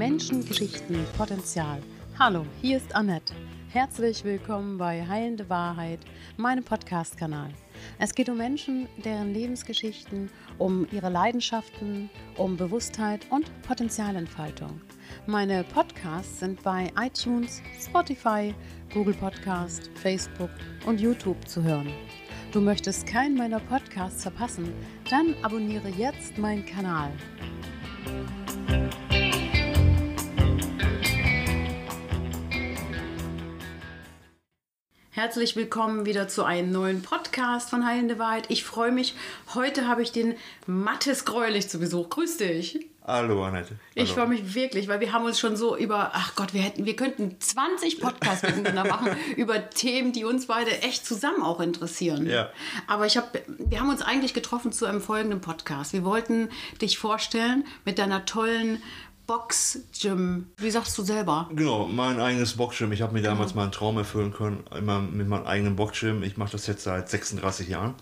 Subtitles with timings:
[0.00, 1.78] Menschen, Geschichten, Potenzial.
[2.18, 3.34] Hallo, hier ist Annette.
[3.68, 6.00] Herzlich willkommen bei Heilende Wahrheit,
[6.38, 7.50] meinem Podcast-Kanal.
[7.98, 12.08] Es geht um Menschen, deren Lebensgeschichten, um ihre Leidenschaften,
[12.38, 14.80] um Bewusstheit und Potenzialentfaltung.
[15.26, 18.54] Meine Podcasts sind bei iTunes, Spotify,
[18.94, 20.50] Google Podcast, Facebook
[20.86, 21.92] und YouTube zu hören.
[22.52, 24.72] Du möchtest keinen meiner Podcasts verpassen?
[25.10, 27.12] Dann abonniere jetzt meinen Kanal.
[35.20, 38.46] Herzlich willkommen wieder zu einem neuen Podcast von Heilende Wahrheit.
[38.48, 39.14] Ich freue mich.
[39.54, 40.34] Heute habe ich den
[40.66, 42.08] Mattes Gräulich zu Besuch.
[42.08, 42.86] Grüß dich.
[43.06, 43.74] Hallo Annette.
[43.94, 44.22] Ich Hallo.
[44.22, 46.96] freue mich wirklich, weil wir haben uns schon so über, ach Gott, wir hätten, wir
[46.96, 52.26] könnten 20 Podcasts miteinander machen über Themen, die uns beide echt zusammen auch interessieren.
[52.26, 52.48] Ja.
[52.86, 55.92] Aber ich habe, wir haben uns eigentlich getroffen zu einem folgenden Podcast.
[55.92, 56.48] Wir wollten
[56.80, 58.82] dich vorstellen mit deiner tollen
[59.30, 60.46] Box-Gym.
[60.56, 61.48] Wie sagst du selber?
[61.54, 62.90] Genau, mein eigenes Boxgym.
[62.90, 66.24] Ich habe mir damals meinen Traum erfüllen können, immer mit meinem eigenen Boxgym.
[66.24, 67.94] Ich mache das jetzt seit 36 Jahren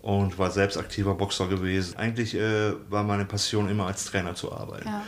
[0.00, 1.96] und war selbst aktiver Boxer gewesen.
[1.96, 4.88] Eigentlich äh, war meine Passion immer als Trainer zu arbeiten.
[4.88, 5.02] Ja.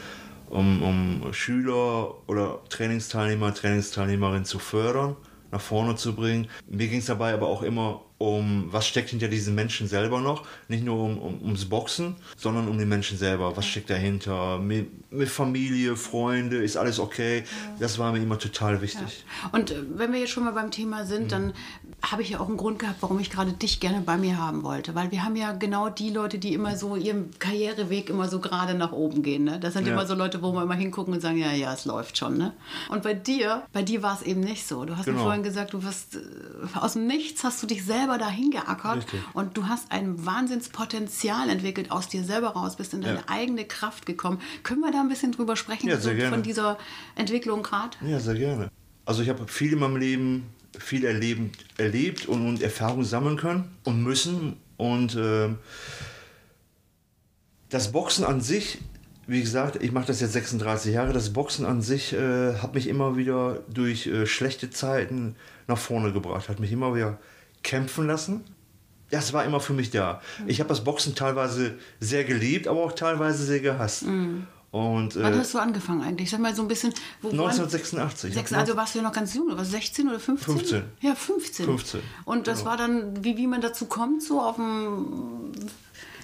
[0.51, 5.15] Um, um Schüler oder Trainingsteilnehmer, Trainingsteilnehmerinnen zu fördern,
[5.53, 6.49] nach vorne zu bringen.
[6.67, 10.45] Mir ging es dabei aber auch immer um, was steckt hinter diesen Menschen selber noch.
[10.69, 13.57] Nicht nur um, um, ums Boxen, sondern um den Menschen selber.
[13.57, 14.59] Was steckt dahinter?
[14.59, 17.45] Mit, mit Familie, Freunde, ist alles okay?
[17.81, 19.25] Das war mir immer total wichtig.
[19.53, 21.53] Und äh, wenn wir jetzt schon mal beim Thema sind, dann
[22.03, 24.63] habe ich ja auch einen Grund gehabt, warum ich gerade dich gerne bei mir haben
[24.63, 24.95] wollte.
[24.95, 28.75] Weil wir haben ja genau die Leute, die immer so ihren Karriereweg immer so gerade
[28.75, 29.45] nach oben gehen.
[29.45, 29.59] Ne?
[29.61, 29.93] Das sind Ja.
[29.95, 32.39] immer so Leute, wo wir immer hingucken und sagen, ja, ja, es läuft schon.
[32.39, 32.53] Ne?
[32.89, 34.85] Und bei dir, bei dir war es eben nicht so.
[34.85, 35.25] Du hast mir Genau.
[35.25, 36.21] vorhin gesagt, du wirst äh,
[36.79, 39.21] aus dem Nichts hast du dich selber dahin geackert Richtig.
[39.35, 43.25] und du hast ein Wahnsinnspotenzial entwickelt aus dir selber raus, bist in deine Ja.
[43.29, 44.41] eigene Kraft gekommen.
[44.63, 46.31] Können wir da ein bisschen drüber sprechen, Ja, so sehr gerne.
[46.31, 46.79] von dieser
[47.17, 47.97] Entwicklung gerade?
[48.07, 48.71] Ja, sehr gerne.
[49.05, 50.47] Also ich habe viel in meinem Leben,
[50.79, 54.57] viel erleben, erlebt und, und Erfahrung sammeln können und müssen.
[54.77, 55.59] Und ähm,
[57.69, 58.79] das Boxen an sich,
[59.27, 62.87] wie gesagt, ich mache das jetzt 36 Jahre, das Boxen an sich äh, hat mich
[62.89, 65.37] immer wieder durch äh, schlechte Zeiten
[65.69, 67.19] nach vorne gebracht, hat mich immer wieder
[67.63, 68.45] kämpfen lassen.
[69.11, 70.23] Das war immer für mich da.
[70.47, 74.05] Ich habe das Boxen teilweise sehr geliebt, aber auch teilweise sehr gehasst.
[74.71, 76.31] Und, äh, Wann hast du angefangen eigentlich?
[76.31, 76.95] Sag mal so ein bisschen.
[77.21, 78.31] Wo, wann- 1986.
[78.31, 80.55] Ich hab Sechs, also warst du ja noch ganz jung, oder was 16 oder 15?
[80.57, 80.83] 15.
[81.03, 81.67] Ja, 15.
[81.67, 82.71] 15, Und das genau.
[82.71, 85.53] war dann, wie, wie man dazu kommt, so auf dem.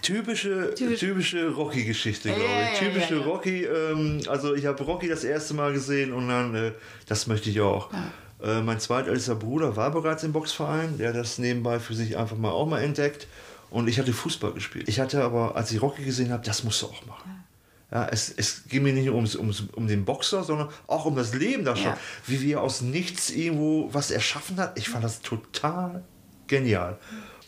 [0.01, 2.81] Typische, Typisch- typische Rocky-Geschichte, glaube ich.
[2.81, 3.27] ja, Typische ja, ja.
[3.27, 3.65] Rocky.
[3.65, 6.73] Ähm, also ich habe Rocky das erste Mal gesehen und dann, äh,
[7.07, 7.91] das möchte ich auch.
[8.43, 12.51] Äh, mein zweitältester Bruder war bereits im Boxverein, der das nebenbei für sich einfach mal
[12.51, 13.27] auch mal entdeckt.
[13.71, 14.89] Und ich hatte Fußball gespielt.
[14.89, 17.45] Ich hatte aber, als ich Rocky gesehen habe, das musst du auch machen.
[17.91, 21.17] Ja, es, es ging mir nicht nur ums, ums, um den Boxer, sondern auch um
[21.17, 21.87] das Leben da schon.
[21.87, 21.99] Ja.
[22.27, 24.79] Wie wir aus nichts irgendwo was erschaffen hat.
[24.79, 26.05] Ich fand das total
[26.47, 26.99] genial.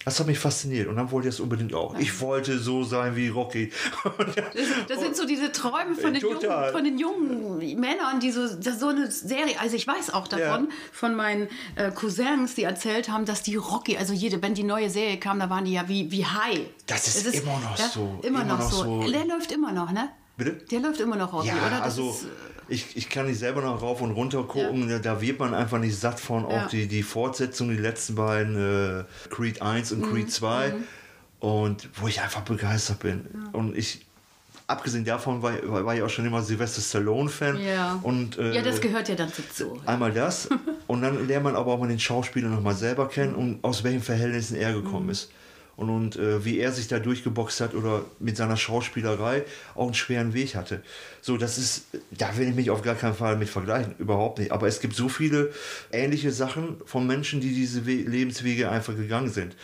[0.04, 1.94] Das hat mich fasziniert und dann wollte ich das unbedingt auch.
[1.98, 3.70] Ich wollte so sein wie Rocky.
[4.88, 6.40] Das sind so diese Träume von den, jungen,
[6.72, 10.74] von den jungen Männern, die so, so eine Serie, also ich weiß auch davon, Ja.
[10.92, 14.88] von meinen äh, Cousins, die erzählt haben, dass die Rocky, also jede, wenn die neue
[14.90, 16.60] Serie kam, da waren die ja wie, wie high.
[16.86, 19.02] Das ist Es immer noch so, Immer, immer noch, noch so.
[19.02, 19.10] so.
[19.10, 20.08] Der läuft immer noch, ne?
[20.44, 20.52] Bitte?
[20.70, 21.70] Der läuft immer noch, Rocky, Ja, oder?
[21.70, 22.26] Das also ist, äh,
[22.68, 24.88] ich, ich kann nicht selber noch rauf und runter gucken.
[24.88, 26.44] Da- Da wird man einfach nicht satt von.
[26.46, 26.68] Auch Ja.
[26.68, 28.56] die, die Fortsetzung, die letzten beiden,
[29.00, 30.02] äh, Creed 1 Mhm.
[30.02, 30.74] und Creed 2.
[31.40, 33.26] Und wo ich einfach begeistert bin.
[33.52, 34.04] Und ich,
[34.66, 37.58] abgesehen davon, war, war war ich auch schon immer Sylvester Stallone-Fan.
[37.62, 37.98] ja.
[38.02, 39.80] Und, äh, ja, das gehört ja dann dazu.
[39.86, 40.48] Einmal das
[40.86, 44.02] und dann lernt man aber auch mal den Schauspieler nochmal selber kennen und aus welchen
[44.02, 45.10] Verhältnissen er gekommen Mhm.
[45.12, 45.30] ist.
[45.80, 49.94] Und, und äh, wie er sich da durchgeboxt hat oder mit seiner Schauspielerei auch einen
[49.94, 50.82] schweren Weg hatte.
[51.22, 54.52] So, das ist, da will ich mich auf gar keinen Fall mit vergleichen, überhaupt nicht.
[54.52, 55.52] Aber es gibt so viele
[55.90, 59.56] ähnliche Sachen von Menschen, die diese We Lebenswege einfach gegangen sind.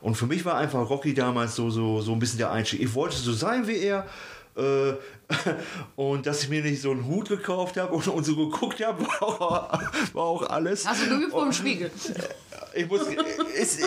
[0.00, 2.80] Und für mich war einfach Rocky damals so, so, so ein bisschen der Einstieg.
[2.80, 4.06] Ich wollte so sein wie er.
[4.56, 4.92] Äh,
[5.96, 9.02] und dass ich mir nicht so einen Hut gekauft habe und, und so geguckt habe,
[9.20, 9.80] war, auch-
[10.14, 10.86] war auch alles.
[10.86, 11.90] Hast du geübt vor dem Und Spiegel?
[12.76, 13.02] Ich muss,
[13.56, 13.82] ist,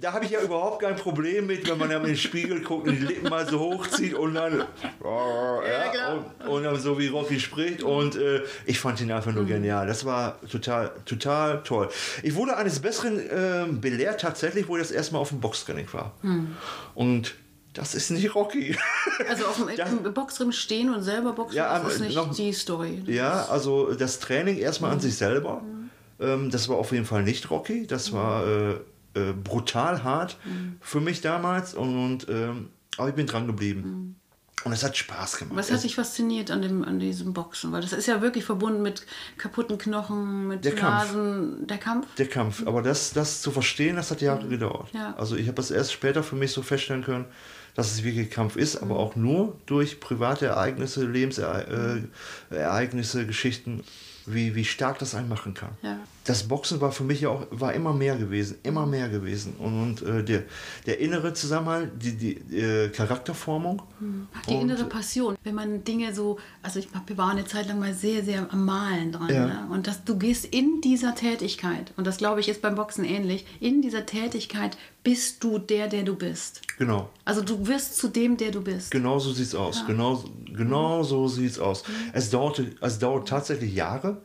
[0.00, 2.88] da habe ich ja überhaupt kein Problem mit, wenn man dann in den Spiegel guckt
[2.88, 4.64] und die Lippen mal so hochzieht und dann,
[5.02, 7.82] ja, und, und dann so wie Rocky spricht.
[7.82, 9.86] Und äh, ich fand ihn einfach nur genial.
[9.86, 11.90] Das war total, total toll.
[12.22, 16.12] Ich wurde eines Besseren ähm, belehrt, tatsächlich, wo ich das erstmal auf dem Boxtraining war.
[16.94, 17.34] Und
[17.74, 18.76] das ist nicht Rocky.
[19.28, 19.86] Also auf dem Ja.
[19.86, 23.02] im Boxring stehen und selber boxen, Ja, das ist nicht noch- die Story.
[23.06, 24.94] Ja, also das Training erstmal Mhm.
[24.96, 25.62] an sich selber,
[26.20, 27.86] ähm, das war auf jeden Fall nicht Rocky.
[27.86, 28.16] Das Mhm.
[28.16, 28.72] war äh,
[29.16, 30.36] äh, brutal hart
[30.80, 33.80] für mich damals und, ähm, aber ich bin dran geblieben.
[33.82, 34.14] Mhm.
[34.64, 35.56] Und es hat Spaß gemacht.
[35.58, 37.70] Was hat dich fasziniert an, dem, an diesem Boxen?
[37.70, 39.04] Weil das ist ja wirklich verbunden mit
[39.36, 41.12] kaputten Knochen, mit Der Kampf.
[41.12, 41.66] Nasen.
[41.66, 42.06] Der Kampf?
[42.16, 42.66] Der Kampf.
[42.66, 44.88] Aber das, das zu verstehen, das hat Jahre gedauert.
[44.94, 45.14] Ja.
[45.18, 47.26] Also ich habe das erst später für mich so feststellen können,
[47.74, 48.90] dass es wirklich Kampf ist, Mhm.
[48.90, 53.82] aber auch nur durch private Ereignisse, Lebensereignisse, äh, Geschichten,
[54.26, 55.70] wie, wie stark das einen machen kann.
[55.82, 55.98] Ja.
[56.24, 59.54] Das Boxen war für mich ja auch war immer mehr gewesen, immer mehr gewesen.
[59.58, 60.44] Und, und äh, der,
[60.86, 63.82] der innere Zusammenhalt, die, die äh, Charakterformung.
[64.48, 68.24] Die innere Passion, wenn man Dinge so, also ich waren eine Zeit lang mal sehr,
[68.24, 69.28] sehr am Malen dran.
[69.28, 69.46] Ja.
[69.46, 69.68] Ne?
[69.70, 73.46] Und dass du gehst in dieser Tätigkeit, und das glaube ich ist beim Boxen ähnlich,
[73.60, 76.62] in dieser Tätigkeit bist du der, der du bist.
[76.78, 77.10] Genau.
[77.24, 78.90] Also du wirst zu dem, der du bist.
[78.90, 79.84] Genau so sieht's aus.
[79.86, 81.84] Genau, genau so sieht's aus.
[82.12, 84.22] Es, dauerte, es dauert tatsächlich Jahre,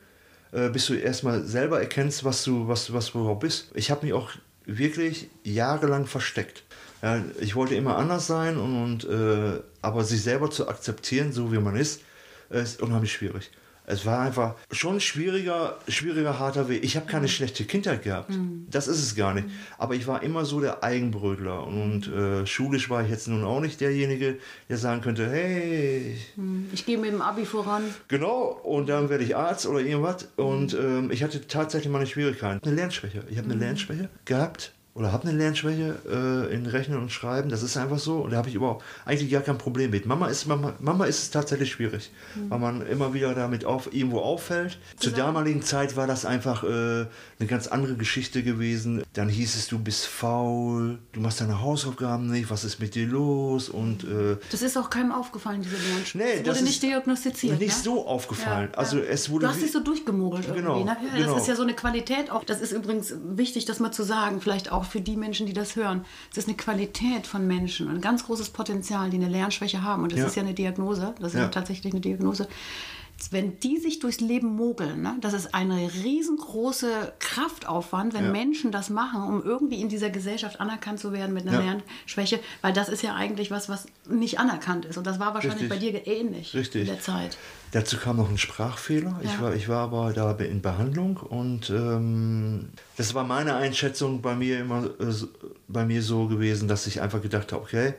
[0.51, 3.72] äh, bis du erstmal selber erkennst, was du, was, was du überhaupt bist.
[3.74, 4.31] Ich habe mich auch
[4.66, 6.63] wirklich jahrelang versteckt.
[7.01, 11.51] Ja, ich wollte immer anders sein und, und äh, aber sich selber zu akzeptieren, so
[11.51, 12.01] wie man ist,
[12.50, 13.51] ist unheimlich schwierig.
[13.89, 16.83] Es war einfach schon ein schwieriger, schwieriger, harter Weg.
[16.83, 18.31] Ich habe keine schlechte Kindheit gehabt.
[18.69, 19.47] Das ist es gar nicht.
[19.80, 21.65] Aber ich war immer so der Eigenbrötler.
[21.65, 24.38] Und äh, schulisch war ich jetzt nun auch nicht derjenige,
[24.69, 26.15] der sagen könnte, hey,
[26.71, 27.83] Ich gehe mit dem Abi voran.
[28.07, 30.27] genau, und dann werde ich Arzt oder irgendwas.
[30.36, 32.63] Und ähm, ich hatte tatsächlich meine Schwierigkeiten.
[32.63, 33.24] Eine Lernschwäche.
[33.27, 37.50] Ich habe eine Lernschwäche gehabt oder habe eine Lernschwäche äh, in Rechnen und Schreiben.
[37.50, 38.18] Das ist einfach so.
[38.19, 40.06] Und da habe ich überhaupt eigentlich gar kein Problem mit.
[40.06, 42.12] Mama ist, Mama, Mama ist es tatsächlich schwierig,
[42.50, 44.77] weil man immer wieder damit auf, irgendwo auffällt.
[44.97, 45.25] Zur Genau.
[45.27, 47.07] damaligen Zeit war das einfach äh, eine
[47.47, 49.03] ganz andere Geschichte gewesen.
[49.13, 53.07] Dann hieß es, du bist faul, du machst deine Hausaufgaben nicht, was ist mit dir
[53.07, 53.69] los?
[53.69, 56.18] Und äh, Das ist auch keinem aufgefallen, diese Lernschwäche.
[56.18, 57.59] Nee, das das wurde nicht ist diagnostiziert.
[57.59, 57.83] nicht ne?
[57.83, 58.69] so aufgefallen.
[58.74, 59.03] Ja, also ja.
[59.03, 60.83] es wurde Du hast dich so durchgemogelt Genau.
[60.83, 60.88] Ne?
[60.88, 61.33] Ja, genau.
[61.33, 62.44] Das ist ja so eine Qualität auch.
[62.44, 65.76] Das ist übrigens wichtig, das mal zu sagen, vielleicht auch für die Menschen, die das
[65.76, 66.06] hören.
[66.31, 70.04] Es ist eine Qualität von Menschen, ein ganz großes Potenzial, die eine Lernschwäche haben.
[70.04, 70.26] Und das Ja.
[70.28, 71.14] ist ja eine Diagnose.
[71.20, 72.48] Das ist ja tatsächlich eine Diagnose.
[73.31, 78.31] Wenn die sich durchs Leben mogeln, ne, das ist eine riesengroße Kraftaufwand, wenn Ja.
[78.31, 81.74] Menschen das machen, um irgendwie in dieser Gesellschaft anerkannt zu werden mit einer Ja.
[81.74, 84.98] Lernschwäche, weil das ist ja eigentlich was, was nicht anerkannt ist.
[84.98, 85.92] Und das war wahrscheinlich Richtig.
[85.94, 86.81] bei dir ähnlich Richtig.
[86.81, 87.38] in der Zeit.
[87.71, 89.19] Dazu kam noch ein Sprachfehler.
[89.24, 89.42] Ich, Ja.
[89.42, 94.60] war, ich war aber da in Behandlung und ähm, das war meine Einschätzung bei mir
[94.60, 95.13] immer äh,
[95.68, 97.94] bei mir so gewesen, dass ich einfach gedacht habe, okay,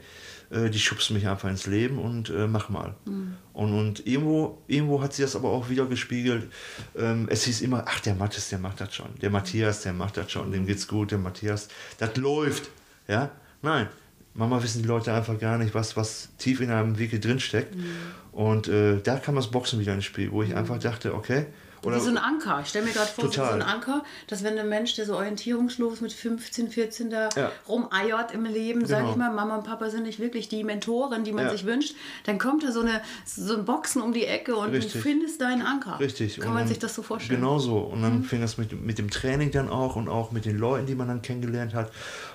[0.50, 2.94] äh, die schubst mich einfach ins Leben und äh, mach mal.
[3.04, 3.34] Mhm.
[3.52, 6.50] Und, und irgendwo, irgendwo hat sie das aber auch wieder gespiegelt.
[6.96, 9.08] Ähm, es hieß immer, ach, der Mathis, der macht das schon.
[9.20, 10.50] Der Matthias, der macht das schon.
[10.52, 11.68] Dem geht's gut, der Matthias,
[11.98, 12.70] das läuft.
[13.08, 13.30] Ja,
[13.62, 13.88] nein.
[14.32, 17.74] Manchmal wissen die Leute einfach gar nicht, was, was tief in einem wirklich drinsteckt.
[17.74, 17.84] Mhm.
[18.32, 21.46] Und äh, da kam das Boxen wieder ins Spiel, wo ich einfach dachte, okay.
[21.82, 22.60] Oder, Wie so ein Anker.
[22.62, 23.48] Ich stelle mir gerade vor, so Total.
[23.48, 27.52] so ein Anker, dass wenn ein Mensch, der so orientierungslos mit 15, 14 da Ja.
[27.68, 29.12] rumeiert im Leben, sage Genau.
[29.12, 31.50] ich mal, Mama und Papa sind nicht wirklich die Mentoren, die man Ja.
[31.52, 31.94] sich wünscht,
[32.24, 34.92] dann kommt da so, eine, so ein Boxen um die Ecke und Richtig.
[34.92, 35.98] du findest deinen Anker.
[36.00, 36.38] Richtig.
[36.38, 37.40] Kann Und man sich das so vorstellen?
[37.40, 37.78] Genau so.
[37.78, 40.86] Und dann fing das mit, mit dem Training dann auch und auch mit den Leuten,
[40.86, 41.90] die man dann kennengelernt hat.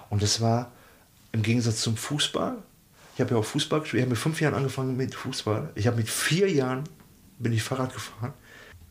[0.10, 0.72] Und das war
[1.32, 2.58] im Gegensatz zum Fußball.
[3.16, 4.00] Ich habe ja auch Fußball gespielt.
[4.00, 5.70] Ich habe mit fünf Jahren angefangen mit Fußball.
[5.76, 6.84] Ich habe mit vier Jahren
[7.40, 8.34] bin ich Fahrrad gefahren.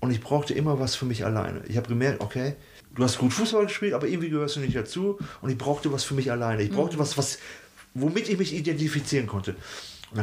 [0.01, 1.63] Und ich brauchte immer was für mich alleine.
[1.69, 2.55] Ich habe gemerkt, okay,
[2.95, 5.19] du hast gut Fußball gespielt, aber irgendwie gehörst du nicht dazu.
[5.41, 6.63] Und ich brauchte was für mich alleine.
[6.63, 6.75] Ich Mhm.
[6.77, 7.39] brauchte was, was,
[7.95, 9.55] womit ich mich identifizieren konnte.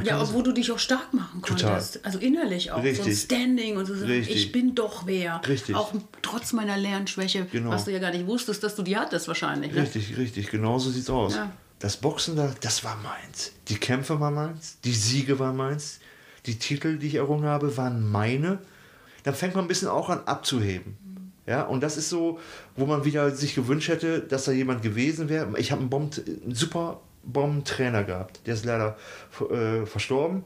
[0.05, 1.71] Ja, obwohl du dich auch stark machen Total.
[1.71, 2.05] konntest.
[2.05, 2.77] Also innerlich auch.
[2.77, 3.19] So ein Richtig.
[3.19, 4.35] Standing und so sagen, Richtig.
[4.37, 5.41] ich bin doch wer.
[5.45, 5.75] Richtig.
[5.75, 5.91] Auch
[6.21, 7.71] trotz meiner Lernschwäche, Genau.
[7.71, 9.73] was du ja gar nicht wusstest, dass du die hattest wahrscheinlich.
[9.73, 9.81] Ne?
[9.81, 11.35] Richtig, richtig, genau so sieht's aus.
[11.35, 11.51] Ja.
[11.79, 13.51] Das Boxen da, das war meins.
[13.67, 15.99] Die Kämpfe waren meins, die Siege waren meins,
[16.45, 18.59] die Titel, die ich errungen habe, waren meine.
[19.23, 20.97] Dann fängt man ein bisschen auch an abzuheben.
[21.47, 22.39] Ja, und das ist so,
[22.75, 25.57] wo man wieder sich gewünscht hätte, dass da jemand gewesen wäre.
[25.57, 26.11] Ich habe einen, Bomben,
[26.43, 28.97] einen super Bombentrainer gehabt, der ist leider
[29.49, 30.43] äh, verstorben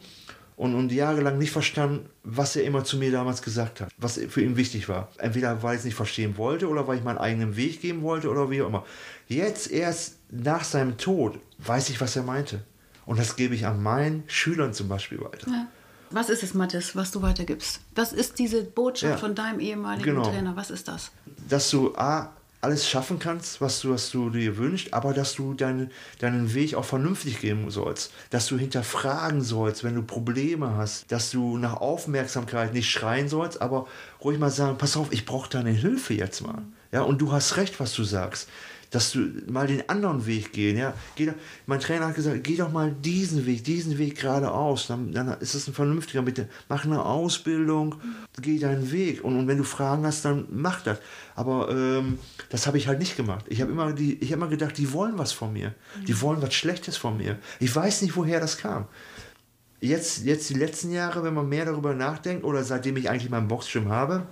[0.55, 4.41] und, und jahrelang nicht verstanden, was er immer zu mir damals gesagt hat, was für
[4.41, 5.09] ihn wichtig war.
[5.17, 8.29] Entweder weil ich es nicht verstehen wollte oder weil ich meinen eigenen Weg gehen wollte
[8.29, 8.85] oder wie auch immer.
[9.27, 12.63] Jetzt erst nach seinem Tod weiß ich, was er meinte.
[13.05, 15.49] Und das gebe ich an meinen Schülern zum Beispiel weiter.
[15.49, 15.67] Ja.
[16.11, 17.79] Was ist es, Mathis, was du weitergibst?
[17.95, 19.17] Was ist diese Botschaft Ja.
[19.17, 20.23] von deinem ehemaligen Genau.
[20.29, 20.55] Trainer?
[20.55, 21.11] Was ist das?
[21.49, 22.31] dass du A,
[22.61, 26.73] alles schaffen kannst, was du, was du dir wünschst, aber dass du deine, deinen Weg
[26.73, 28.11] auch vernünftig gehen sollst.
[28.31, 31.11] Dass du hinterfragen sollst, wenn du Probleme hast.
[31.11, 33.85] Dass du nach Aufmerksamkeit nicht schreien sollst, aber
[34.23, 36.63] ruhig mal sagen, pass auf, ich brauche deine Hilfe jetzt mal.
[36.91, 38.47] Ja, und du hast recht, was du sagst.
[38.95, 39.19] Dass du
[39.51, 40.93] mal den anderen Weg gehen, ja.
[41.17, 41.29] Geh,
[41.65, 44.87] mein Trainer hat gesagt, geh doch mal diesen Weg, diesen Weg geradeaus.
[44.87, 46.21] Dann, dann ist es ein vernünftiger.
[46.21, 47.95] Bitte mach eine Ausbildung,
[48.41, 49.21] geh deinen Weg.
[49.23, 50.99] Und, und wenn du Fragen hast, dann mach das.
[51.35, 53.43] Aber ähm, das habe ich halt nicht gemacht.
[53.49, 55.73] Ich habe immer, die- ich hab immer gedacht, die wollen was von mir.
[56.07, 57.37] Die wollen was Schlechtes von mir.
[57.59, 58.85] Ich weiß nicht, woher das kam.
[59.81, 63.47] jetzt, jetzt die letzten Jahre, wenn man mehr darüber nachdenkt, oder seitdem ich eigentlich meinen
[63.49, 64.25] Boxgym habe,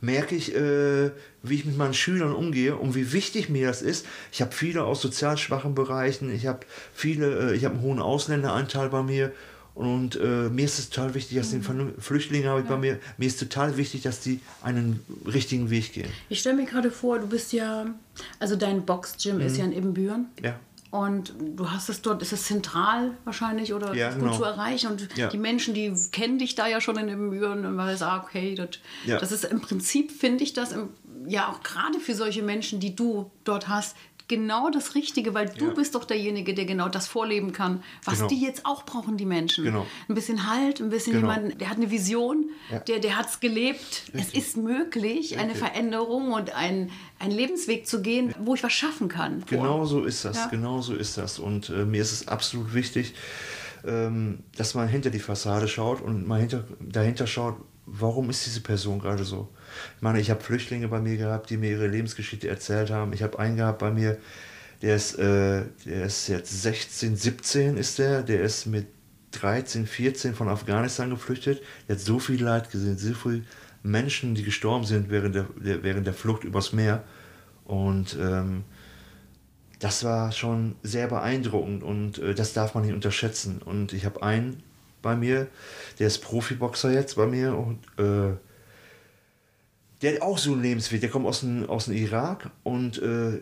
[0.00, 1.10] merke ich, äh,
[1.42, 4.06] wie ich mit meinen Schülern umgehe und wie wichtig mir das ist.
[4.32, 6.60] Ich habe viele aus sozial schwachen Bereichen, ich habe
[6.94, 9.32] viele, äh, ich habe einen hohen Ausländeranteil bei mir
[9.74, 11.94] und äh, mir ist es total wichtig, dass die mhm.
[11.98, 12.74] Flüchtlinge habe ich ja.
[12.74, 16.10] bei mir, mir ist total wichtig, dass die einen richtigen Weg gehen.
[16.28, 17.86] Ich stelle mir gerade vor, du bist ja,
[18.38, 19.42] also dein Boxgym mhm.
[19.42, 20.26] ist ja in Ibbenbüren.
[20.42, 20.58] Ja.
[20.90, 24.36] Und du hast es dort, ist es zentral wahrscheinlich oder ja, gut genau.
[24.36, 24.90] zu erreichen.
[24.90, 25.28] Und ja.
[25.28, 28.24] die Menschen, die kennen dich da ja schon in den Mühen und weil sie sagen,
[28.26, 28.70] okay, das,
[29.06, 29.18] ja.
[29.18, 30.88] das ist im Prinzip, finde ich das, im,
[31.26, 33.96] ja auch gerade für solche Menschen, die du dort hast,
[34.30, 35.74] genau das Richtige, weil du ja.
[35.74, 38.28] bist doch derjenige, der genau das vorleben kann, was genau.
[38.28, 39.64] die jetzt auch brauchen, die Menschen.
[39.64, 39.86] Genau.
[40.08, 41.32] Ein bisschen Halt, ein bisschen genau.
[41.32, 42.78] jemand, der hat eine Vision, ja.
[42.78, 44.04] der, der hat es gelebt.
[44.14, 44.20] Richtig.
[44.22, 45.38] Es ist möglich, Richtig.
[45.38, 49.42] eine Veränderung und ein, einen Lebensweg zu gehen, wo ich was schaffen kann.
[49.46, 50.46] Genau so ist das, ja.
[50.46, 51.40] genau so ist das.
[51.40, 53.14] Und äh, mir ist es absolut wichtig,
[53.84, 57.56] ähm, dass man hinter die Fassade schaut und mal hinter, dahinter schaut,
[57.86, 59.48] warum ist diese Person gerade so?
[59.96, 63.12] Ich meine, ich habe Flüchtlinge bei mir gehabt, die mir ihre Lebensgeschichte erzählt haben.
[63.12, 64.18] Ich habe einen gehabt bei mir,
[64.82, 68.86] der ist, äh, der ist jetzt 16, 17 ist der, der ist mit
[69.32, 71.62] 13, 14 von Afghanistan geflüchtet.
[71.88, 73.42] Der hat so viel Leid gesehen, so viele
[73.82, 77.04] Menschen, die gestorben sind während der, der während der Flucht übers Meer.
[77.64, 78.64] Und ähm,
[79.78, 83.62] das war schon sehr beeindruckend und äh, das darf man nicht unterschätzen.
[83.62, 84.62] Und ich habe einen
[85.02, 85.48] bei mir,
[85.98, 88.36] der ist Profiboxer jetzt bei mir und äh,
[90.02, 93.40] der hat auch so einen Lebensweg, der kommt aus dem, aus dem Irak und äh,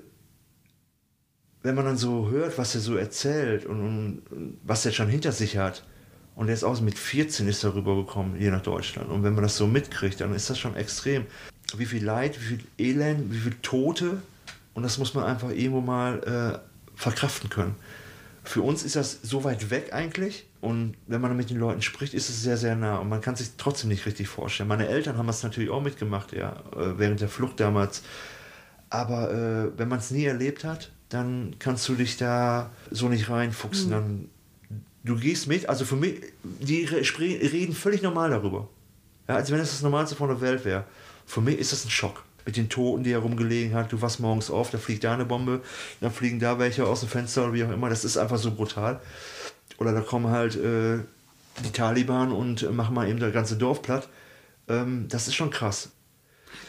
[1.63, 5.33] wenn man dann so hört, was er so erzählt und, und, was er schon hinter
[5.33, 5.85] sich hat,
[6.39, 9.11] und er ist auch mit 14 ist er rübergekommen hier nach Deutschland.
[9.11, 11.27] Und wenn man das so mitkriegt, dann ist das schon extrem.
[11.77, 14.23] Wie viel Leid, wie viel Elend, wie viel Tote.
[14.73, 16.59] Und das muss man einfach irgendwo mal äh,
[16.95, 17.75] verkraften können.
[18.45, 20.47] Für uns ist das so weit weg eigentlich.
[20.61, 22.99] Und wenn man mit den Leuten spricht, ist es sehr, sehr nah.
[22.99, 24.69] Und man kann sich trotzdem nicht richtig vorstellen.
[24.69, 28.03] Meine Eltern haben das natürlich auch mitgemacht, ja, äh, während der Flucht damals.
[28.91, 33.31] Aber äh, wenn man es nie erlebt hat, dann kannst du dich da so nicht
[33.31, 33.87] reinfuchsen.
[33.87, 33.91] Mhm.
[33.91, 34.29] Dann,
[35.05, 38.69] du gehst mit, also für mich, die reden völlig normal darüber.
[39.29, 40.85] Ja, als wenn es das Normalste von der Welt wäre.
[41.27, 43.93] Für mich ist das ein Schock mit den Toten, die herumgelegen hat.
[43.93, 45.61] Du wachst morgens auf, da fliegt da eine Bombe,
[46.01, 47.91] dann fliegen da welche aus dem Fenster oder wie auch immer.
[47.91, 49.01] Das ist einfach so brutal.
[49.79, 50.99] Oder da kommen halt äh,
[51.65, 54.09] die Taliban und machen mal eben das ganze Dorf platt.
[54.69, 55.91] Ähm, das ist schon krass.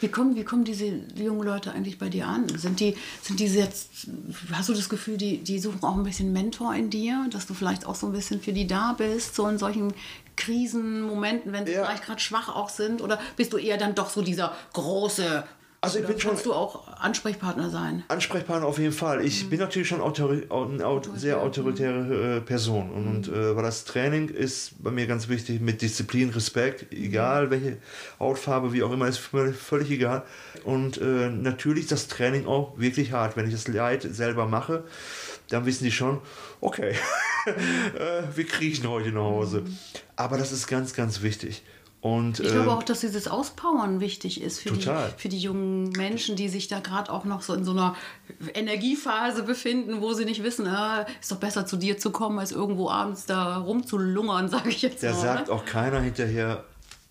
[0.01, 0.85] Wie kommen, wie kommen diese
[1.15, 2.47] jungen Leute eigentlich bei dir an?
[2.49, 4.07] Sind die, sind die jetzt,
[4.51, 7.53] hast du das Gefühl, die, die suchen auch ein bisschen Mentor in dir, dass du
[7.53, 9.93] vielleicht auch so ein bisschen für die da bist, so in solchen
[10.35, 11.85] Krisenmomenten, wenn sie ja.
[11.85, 13.01] vielleicht gerade schwach auch sind?
[13.01, 15.43] Oder bist du eher dann doch so dieser große
[15.81, 16.31] also ich bin schon.
[16.31, 18.03] Kannst du auch Ansprechpartner sein?
[18.09, 19.23] Ansprechpartner auf jeden Fall.
[19.23, 19.49] Ich mhm.
[19.49, 21.19] bin natürlich schon autori eine Autoritär.
[21.19, 22.91] sehr autoritäre äh, Person.
[22.91, 23.15] Und, mhm.
[23.15, 27.51] und äh, weil das Training ist bei mir ganz wichtig mit Disziplin, Respekt, egal mhm.
[27.51, 27.77] welche
[28.19, 30.23] Hautfarbe, wie auch immer, ist völlig egal.
[30.65, 33.37] Und äh, natürlich ist das Training auch wirklich hart.
[33.37, 34.83] Wenn ich das Leid selber mache,
[35.49, 36.19] dann wissen die schon,
[36.59, 36.91] okay,
[37.45, 39.61] äh, wir kriechen heute nach Hause.
[39.61, 39.77] Mhm.
[40.17, 41.63] Aber das ist ganz, ganz wichtig.
[42.01, 45.89] Und, ich glaube ähm, auch, dass dieses Auspowern wichtig ist für, die, für die jungen
[45.89, 47.93] Menschen, die sich da gerade auch noch so in so einer
[48.53, 52.53] Energiephase befinden, wo sie nicht wissen, ah, ist doch besser zu dir zu kommen, als
[52.53, 55.15] irgendwo abends da rumzulungern, sage ich jetzt da mal.
[55.15, 56.63] Da sagt auch keiner hinterher,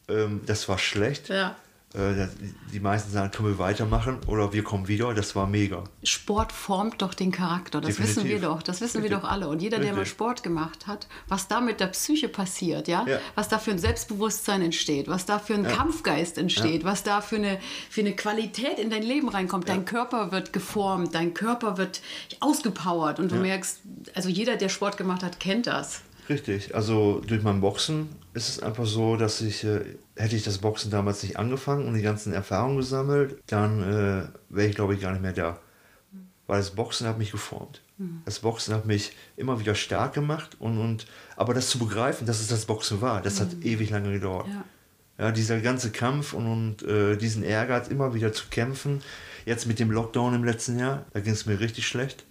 [0.08, 1.28] ähm, das war schlecht.
[1.28, 1.54] Ja.
[1.94, 2.26] Äh,
[2.70, 5.14] die meisten sagen, können wir weitermachen oder wir kommen wieder.
[5.14, 5.84] Das war mega.
[6.02, 7.80] Sport formt doch den Charakter.
[7.80, 8.16] Das Definitiv.
[8.16, 8.62] wissen wir doch.
[8.62, 9.10] Das wissen Richtig.
[9.10, 9.48] wir doch alle.
[9.48, 13.06] Und jeder, der mal Sport gemacht hat, was da mit der Psyche passiert, ja?
[13.06, 13.18] ja.
[13.36, 15.70] was da für ein Selbstbewusstsein entsteht, was da für ein ja.
[15.70, 16.88] Kampfgeist entsteht, ja.
[16.88, 19.66] was da für eine, für eine Qualität in dein Leben reinkommt.
[19.66, 22.02] Dein Körper wird geformt, dein Körper wird
[22.40, 23.18] ausgepowert.
[23.18, 23.80] Und du merkst,
[24.14, 26.02] also jeder, der Sport gemacht hat, kennt das.
[26.28, 26.74] Richtig.
[26.74, 29.80] Also durch mein Boxen ist es einfach so, dass ich, äh,
[30.16, 34.68] hätte ich das Boxen damals nicht angefangen und die ganzen Erfahrungen gesammelt, dann äh, wäre
[34.68, 35.58] ich, glaube ich, gar nicht mehr da.
[36.46, 37.82] Weil das Boxen hat mich geformt.
[37.96, 38.22] Mhm.
[38.24, 41.06] Das Boxen hat mich immer wieder stark gemacht und, und
[41.36, 43.44] aber das zu begreifen, dass es das Boxen war, das mhm.
[43.44, 44.48] hat ewig lange gedauert.
[44.48, 45.26] Ja.
[45.26, 49.02] ja dieser ganze Kampf und, und äh, diesen Ehrgeiz, immer wieder zu kämpfen.
[49.46, 52.24] Jetzt mit dem Lockdown im letzten Jahr, da ging es mir richtig schlecht.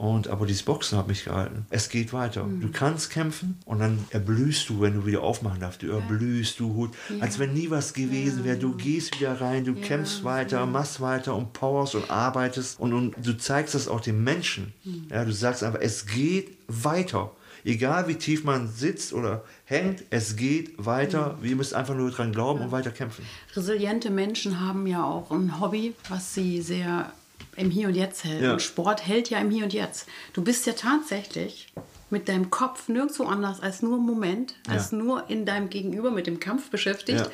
[0.00, 1.66] Und, aber dieses Boxen hat mich gehalten.
[1.68, 2.44] Es geht weiter.
[2.44, 2.62] Mhm.
[2.62, 5.82] Du kannst kämpfen und dann erblühst du, wenn du wieder aufmachen darfst.
[5.82, 7.22] Du erblühst, du, ja.
[7.22, 8.56] als wenn nie was gewesen wäre.
[8.56, 9.86] Du gehst wieder rein, du ja.
[9.86, 12.80] kämpfst weiter, machst weiter und powerst und arbeitest.
[12.80, 14.72] Und, und du zeigst das auch den Menschen.
[14.84, 15.08] Mhm.
[15.10, 17.32] Ja, du sagst einfach, es geht weiter.
[17.62, 21.36] Egal wie tief man sitzt oder hängt, es geht weiter.
[21.36, 21.44] Mhm.
[21.44, 23.26] Wir müssen einfach nur dran glauben und weiter kämpfen.
[23.54, 27.12] Resiliente Menschen haben ja auch ein Hobby, was sie sehr
[27.56, 28.42] im Hier und Jetzt hält.
[28.42, 28.52] Ja.
[28.52, 30.06] Und Sport hält ja im Hier und Jetzt.
[30.32, 31.72] Du bist ja tatsächlich
[32.10, 36.26] mit deinem Kopf nirgendwo anders als nur im Moment, als nur in deinem Gegenüber mit
[36.26, 37.20] dem Kampf beschäftigt.
[37.20, 37.26] Ja.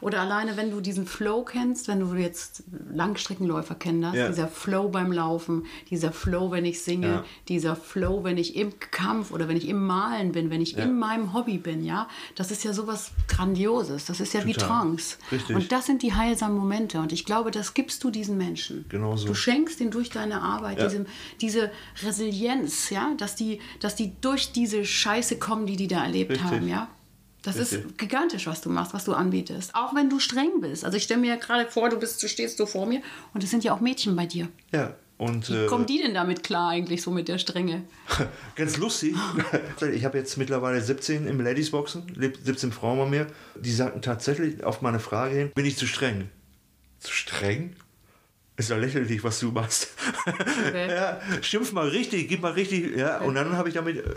[0.00, 4.28] Oder alleine, wenn du diesen Flow kennst, wenn du jetzt Langstreckenläufer kennst, Ja.
[4.28, 7.24] dieser Flow beim Laufen, dieser Flow, wenn ich singe, Ja.
[7.48, 10.98] dieser Flow, wenn ich im Kampf oder wenn ich im Malen bin, wenn ich in
[10.98, 14.06] meinem Hobby bin, ja, das ist ja sowas Grandioses.
[14.06, 14.68] Das ist ja wie Total.
[14.68, 15.16] Trance.
[15.30, 15.54] Richtig.
[15.56, 16.98] Und das sind die heilsamen Momente.
[16.98, 18.84] Und ich glaube, das gibst du diesen Menschen.
[18.88, 19.26] Genau so.
[19.26, 20.86] Du schenkst ihnen durch deine Arbeit Ja.
[20.88, 21.06] diese,
[21.40, 21.70] diese
[22.02, 26.46] Resilienz, ja, dass die, dass die durch diese Scheiße kommen, die die da erlebt Richtig.
[26.46, 26.88] haben, ja.
[27.42, 27.98] Das ist Richtig.
[27.98, 29.74] gigantisch, was du machst, was du anbietest.
[29.74, 30.84] Auch wenn du streng bist.
[30.84, 33.02] Also ich stelle mir ja gerade vor, du bist, du stehst so vor mir
[33.34, 34.48] und es sind ja auch Mädchen bei dir.
[34.72, 37.82] Ja, und Wie äh, kommen die denn damit klar eigentlich so mit der Strenge?
[38.56, 39.14] ganz lustig.
[39.92, 42.02] Ich habe jetzt mittlerweile 17 im Ladiesboxen,
[42.42, 43.26] 17 Frauen bei mir.
[43.60, 46.30] Die sagten tatsächlich auf meine Frage hin, bin ich zu streng?
[47.00, 47.76] Zu streng?
[48.56, 49.88] Ist ja lächerlich, was du machst.
[50.26, 50.88] Okay.
[50.94, 52.96] ja, schimpf mal richtig, gib mal richtig.
[52.96, 54.14] Ja, und dann habe ich damit, äh,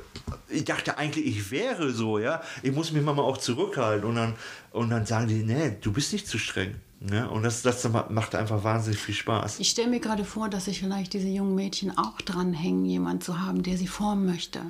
[0.50, 2.42] ich dachte eigentlich, ich wäre so, ja.
[2.62, 4.08] Ich muss mich mal auch zurückhalten.
[4.08, 4.36] Und dann,
[4.72, 6.76] und dann sagen die, nee, du bist nicht zu streng.
[7.00, 9.60] Ja, und das, das macht einfach wahnsinnig viel Spaß.
[9.60, 13.40] Ich stelle mir gerade vor, dass sich vielleicht diese jungen Mädchen auch dranhängen, jemand zu
[13.40, 14.62] haben, der sie formen möchte.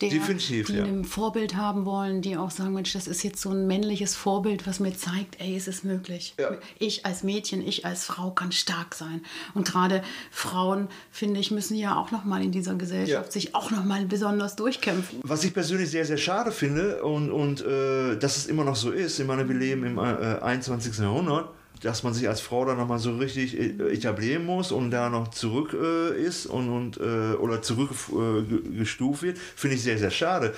[0.00, 0.84] Der, Definitiv, Die ja.
[0.84, 4.66] ein Vorbild haben wollen, die auch sagen, Mensch, das ist jetzt so ein männliches Vorbild,
[4.66, 6.34] was mir zeigt, ey, es ist möglich.
[6.40, 6.52] Ja.
[6.78, 9.20] Ich als Mädchen, ich als Frau kann stark sein.
[9.52, 13.30] Und gerade Frauen, finde ich, müssen ja auch nochmal in dieser Gesellschaft Ja.
[13.30, 15.20] sich auch nochmal besonders durchkämpfen.
[15.22, 18.90] Was ich persönlich sehr, sehr schade finde und, und äh, dass es immer noch so
[18.90, 20.00] ist, ich meine, wir leben im äh,
[20.40, 20.98] 21.
[20.98, 21.50] Jahrhundert,
[21.84, 25.28] dass man sich als Frau dann nochmal so richtig äh, etablieren muss und da noch
[25.28, 30.54] zurück äh, ist und, und äh, oder zurückgestuft wird, finde ich sehr, sehr schade.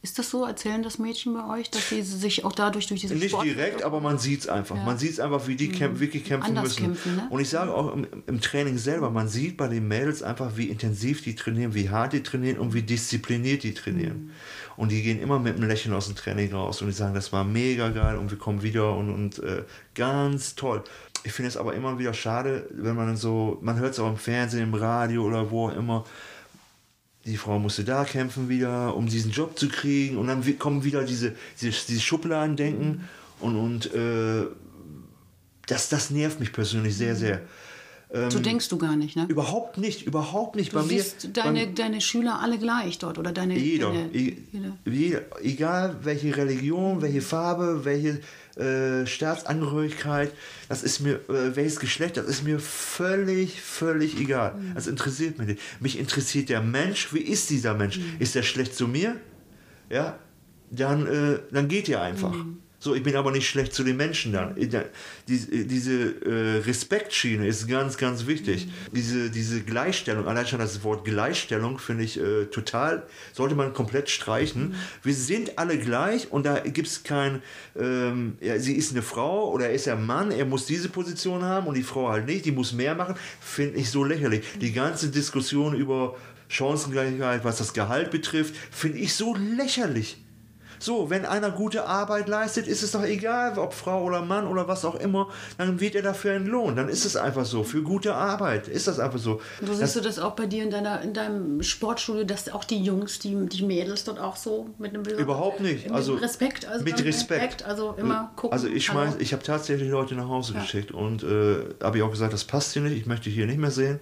[0.00, 0.44] Ist das so?
[0.44, 3.82] Erzählen das Mädchen bei euch, dass sie sich auch dadurch durch diese Nicht Sport- direkt,
[3.82, 4.76] aber man sieht es einfach.
[4.76, 6.84] Man sieht es einfach, wie die kämp wirklich kämpfen Anders müssen.
[6.84, 7.26] kämpfen, ne?
[7.30, 10.66] Und ich sage auch im, im Training selber, man sieht bei den Mädels einfach, wie
[10.68, 14.30] intensiv die trainieren, wie hart die trainieren und wie diszipliniert die trainieren.
[14.78, 17.32] Und die gehen immer mit einem Lächeln aus dem Training raus und die sagen, das
[17.32, 19.64] war mega geil und wir kommen wieder und, und äh,
[19.96, 20.84] ganz toll.
[21.24, 24.16] Ich finde es aber immer wieder schade, wenn man so, man hört es auch im
[24.16, 26.04] Fernsehen, im Radio oder wo auch immer,
[27.24, 30.16] die Frau musste da kämpfen wieder, um diesen Job zu kriegen.
[30.16, 33.08] Und dann kommen wieder diese, diese, diese Schubladendenken.
[33.40, 34.44] Und, und äh,
[35.66, 37.40] das, das nervt mich persönlich sehr, sehr.
[38.10, 39.26] So denkst du gar nicht, ne?
[39.28, 40.72] Überhaupt nicht, überhaupt nicht.
[40.72, 44.14] Du bei mir, siehst deine, bei, deine Schüler alle gleich dort oder deine jeder, deine,
[44.14, 44.76] e- jeder.
[44.86, 48.20] jeder, egal welche Religion, welche Farbe, welche
[48.56, 50.32] äh, Staatsangehörigkeit,
[50.70, 54.54] das ist mir, äh, welches Geschlecht, das ist mir völlig, völlig egal.
[54.54, 54.74] Mhm.
[54.74, 55.60] Das interessiert mich nicht.
[55.80, 57.98] Mich interessiert der Mensch, wie ist dieser Mensch?
[57.98, 58.16] Mhm.
[58.20, 59.16] Ist der schlecht zu mir?
[59.90, 60.18] Ja,
[60.70, 62.32] dann, äh, dann geht er einfach.
[62.32, 62.60] Mhm.
[62.88, 64.56] So, ich bin aber nicht schlecht zu den Menschen dann.
[64.56, 64.84] Ich- da-
[65.28, 65.92] Die, diese
[66.24, 68.66] äh, Respektschiene ist ganz, ganz wichtig.
[68.66, 68.70] Mhm.
[68.94, 73.02] Diese, diese Gleichstellung, allein schon das Wort Gleichstellung finde ich äh, total,
[73.34, 74.70] sollte man komplett streichen.
[74.70, 74.74] Mhm.
[75.02, 77.42] Wir sind alle gleich und da gibt es kein,
[77.78, 81.42] ähm, ja, sie ist eine Frau oder er ist ein Mann, er muss diese Position
[81.42, 84.42] haben und die Frau halt nicht, die muss mehr machen, finde ich so lächerlich.
[84.62, 86.16] Die ganze Diskussion über
[86.48, 90.16] Chancengleichheit, was das Gehalt betrifft, finde ich so lächerlich.
[90.78, 94.68] So, wenn einer gute Arbeit leistet, ist es doch egal, ob Frau oder Mann oder
[94.68, 96.78] was auch immer, dann wird er dafür entlohnt.
[96.78, 97.64] Dann ist es einfach so.
[97.64, 99.40] Für gute Arbeit ist das einfach so.
[99.64, 102.82] So siehst du das auch bei dir in, deiner, in deinem Sportstudio, dass auch die
[102.82, 105.84] Jungs, die, die Mädels dort auch so mit einem Überhaupt nicht.
[105.86, 106.66] Mit Also Respekt.
[106.66, 107.64] Also mit beim Respekt.
[107.64, 108.52] Also immer gucken.
[108.52, 112.10] Also ich schmeiß, ich habe tatsächlich Leute nach Hause geschickt und äh, habe ich auch
[112.10, 114.00] gesagt, das passt hier nicht, ich möchte hier nicht mehr sehen.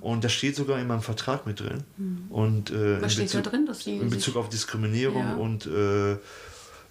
[0.00, 1.84] Und das steht sogar in meinem Vertrag mit drin.
[2.30, 2.96] Und, äh, Mhm.
[3.00, 5.34] Was in steht da Bezug- drin, dass die in Bezug auf Diskriminierung Ja.
[5.34, 6.13] und äh,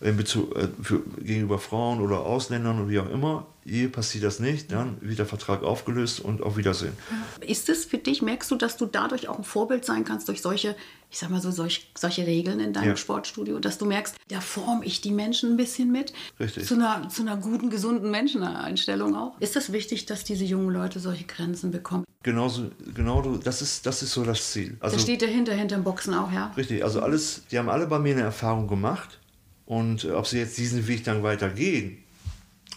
[0.02, 3.48] in Bezug äh, für, gegenüber Frauen oder Ausländern oder wie auch immer.
[3.66, 6.94] Hier passiert das nicht, dann wird der Vertrag aufgelöst und auf Wiedersehen.
[7.40, 10.42] Ist es für dich, merkst du, dass du dadurch auch ein Vorbild sein kannst durch
[10.42, 10.76] solche,
[11.10, 12.96] ich sag mal so, solch, solche Regeln in deinem Ja.
[12.98, 16.12] Sportstudio, dass du merkst, da forme ich die Menschen ein bisschen mit?
[16.40, 16.66] Richtig.
[16.66, 19.40] Zu einer, zu einer guten, gesunden Menscheneinstellung auch.
[19.40, 22.04] Ist das wichtig, dass diese jungen Leute solche Grenzen bekommen?
[22.24, 24.78] Genauso, genau, das ist, das ist so das Ziel.
[24.80, 26.52] Also, da steht dahinter, hinter dem Boxen auch, ja?
[26.58, 29.20] Richtig, also alles, die haben alle bei mir eine Erfahrung gemacht
[29.66, 32.03] und äh, ob sie jetzt diesen Weg dann weitergehen,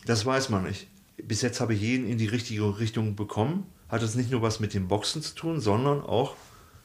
[0.07, 0.87] das weiß man nicht.
[1.23, 3.66] Bis jetzt habe ich jeden in die richtige Richtung bekommen.
[3.88, 6.37] Hat es nicht nur was mit dem Boxen zu tun, sondern auch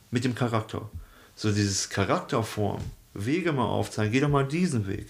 [0.09, 0.89] mit dem Charakter.
[1.35, 2.81] So dieses Charakterform,
[3.13, 5.07] Wege mal aufzeigen, geh doch mal diesen Weg.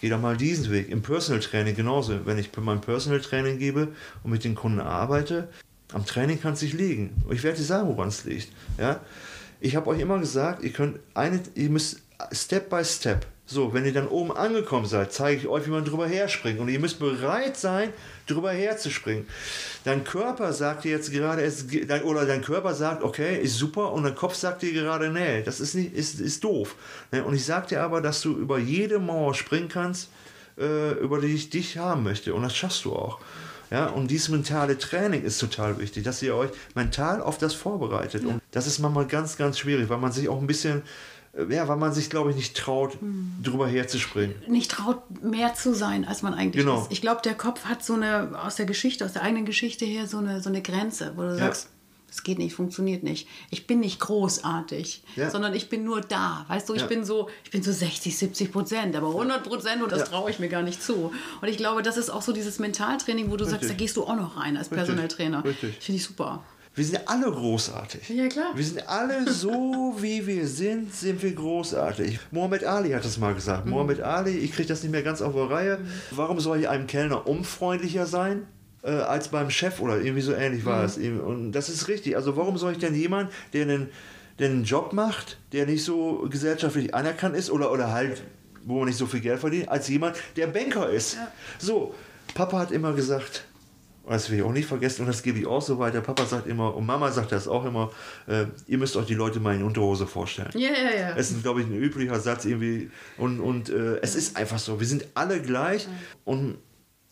[0.00, 0.88] Geh doch mal diesen Weg.
[0.88, 2.26] Im Personal Training genauso.
[2.26, 3.88] Wenn ich mein Personal Training gebe
[4.22, 5.48] und mit den Kunden arbeite,
[5.92, 7.22] am Training kann es sich liegen.
[7.30, 8.52] Ich werde dir sagen, woran es liegt.
[8.78, 9.00] Ja?
[9.60, 12.02] Ich habe euch immer gesagt, ihr könnt eine, ihr müsst
[12.32, 15.84] Step by Step So, wenn ihr dann oben angekommen seid, zeige ich euch, wie man
[15.84, 16.58] drüber herspringt.
[16.60, 17.92] Und ihr müsst bereit sein,
[18.26, 19.26] drüber herzuspringen.
[19.84, 21.66] Dein Körper sagt dir jetzt gerade, es,
[22.04, 25.60] oder dein Körper sagt, okay, ist super, und dein Kopf sagt dir gerade, nee, das
[25.60, 26.74] ist, nicht, ist, ist doof.
[27.12, 30.08] Ne, und ich sage dir aber, dass du über jede Mauer springen kannst,
[30.56, 32.32] äh, über die ich dich haben möchte.
[32.32, 33.20] Und das schaffst du auch.
[33.70, 38.22] Ja, und dieses mentale Training ist total wichtig, dass ihr euch mental auf das vorbereitet.
[38.22, 38.28] Ja.
[38.28, 40.82] Und das ist manchmal ganz, ganz schwierig, weil man sich auch ein bisschen
[41.48, 43.32] ja, weil man sich, glaube ich, nicht traut, hm.
[43.42, 44.34] drüber herzuspringen.
[44.46, 46.82] Nicht traut, mehr zu sein, als man eigentlich genau.
[46.82, 46.92] ist.
[46.92, 50.06] Ich glaube, der Kopf hat so eine, aus der Geschichte, aus der eigenen Geschichte her,
[50.06, 51.36] so eine, so eine Grenze, wo du ja.
[51.36, 51.70] sagst,
[52.14, 53.26] es geht nicht, funktioniert nicht.
[53.50, 55.30] Ich bin nicht großartig, ja.
[55.30, 56.44] sondern ich bin nur da.
[56.46, 56.86] Weißt du, ich ja.
[56.86, 60.38] bin so, ich bin so 60, 70 Prozent, aber 100 Prozent und das traue ich
[60.38, 61.12] mir gar nicht zu.
[61.40, 63.62] Und ich glaube, das ist auch so dieses Mentaltraining, wo du Richtig.
[63.62, 65.44] sagst, da gehst du auch noch rein als Personaltrainer.
[65.44, 65.78] Richtig.
[65.80, 66.44] Finde ich super.
[66.74, 68.08] Wir sind alle großartig.
[68.08, 68.52] Ja, klar.
[68.54, 72.18] Wir sind alle so, wie wir sind, sind wir großartig.
[72.32, 73.64] Mohammed Ali hat das mal gesagt.
[73.64, 73.70] Mhm.
[73.70, 75.78] Mohammed Ali, ich kriege das nicht mehr ganz auf der Reihe.
[75.78, 75.88] Mhm.
[76.10, 78.46] Warum soll ich einem Kellner unfreundlicher sein?
[78.82, 80.84] Äh, als beim Chef oder irgendwie so ähnlich war mhm.
[80.84, 80.96] es.
[80.98, 82.16] Und das ist richtig.
[82.16, 83.88] Also warum soll ich denn jemand, der einen,
[84.40, 88.22] der einen Job macht, der nicht so gesellschaftlich anerkannt ist oder, oder halt,
[88.64, 91.14] wo man nicht so viel Geld verdient, als jemand, der Banker ist?
[91.14, 91.28] Ja.
[91.58, 91.94] So,
[92.34, 93.44] Papa hat immer gesagt,
[94.06, 96.00] das will ich auch nicht vergessen und das gebe ich auch so weiter.
[96.00, 97.90] Papa sagt immer und Mama sagt das auch immer,
[98.26, 100.50] äh, ihr müsst euch die Leute mal in Unterhose vorstellen.
[100.54, 101.16] Ja, ja, ja.
[101.16, 102.90] Es ist, glaube ich, ein üblicher Satz irgendwie.
[103.16, 104.78] Und, und äh, es ist einfach so.
[104.78, 105.88] Wir sind alle gleich
[106.24, 106.58] und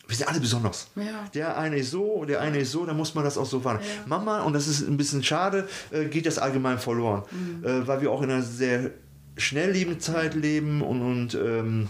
[0.07, 0.89] wir sind alle besonders.
[0.97, 1.25] Ja.
[1.33, 3.81] Der eine ist so, der eine ist so, dann muss man das auch so fahren.
[3.81, 4.07] Ja.
[4.07, 7.23] Mama, und das ist ein bisschen schade, äh, geht das allgemein verloren.
[7.31, 7.65] Mhm.
[7.65, 8.91] Äh, weil wir auch in einer sehr
[9.39, 11.89] schnelllebigen Zeit leben und, und, ähm,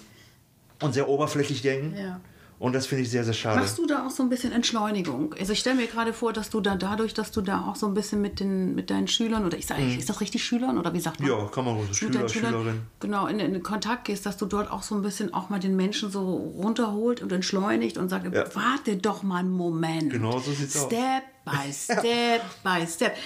[0.80, 1.96] und sehr oberflächlich denken.
[1.96, 2.20] Ja.
[2.62, 3.58] Und das finde ich sehr, sehr schade.
[3.58, 5.34] Machst du da auch so ein bisschen Entschleunigung?
[5.36, 7.88] Also ich stelle mir gerade vor, dass du da dadurch, dass du da auch so
[7.88, 9.98] ein bisschen mit, den, mit deinen Schülern oder ich sage, mhm.
[9.98, 11.28] ist das richtig Schülern oder wie sagt man?
[11.28, 12.82] Ja, kann man so Schüler, Schülerin.
[13.00, 15.74] Genau, in, in, Kontakt gehst, dass du dort auch so ein bisschen auch mal den
[15.74, 18.44] Menschen so runterholt und entschleunigt und sagt, ja.
[18.54, 20.10] warte doch mal einen Moment.
[20.10, 20.92] Genau so sieht's Step aus.
[20.92, 23.16] Step by Step by Step.